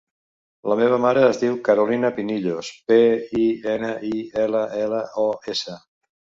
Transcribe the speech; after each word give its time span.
La 0.71 0.77
meva 0.79 0.97
mare 1.03 1.25
es 1.33 1.37
diu 1.41 1.59
Carolina 1.67 2.11
Pinillos: 2.17 2.71
pe, 2.93 2.99
i, 3.43 3.45
ena, 3.77 3.95
i, 4.11 4.17
ela, 4.47 4.67
ela, 4.89 5.07
o, 5.29 5.31
essa. 5.57 5.81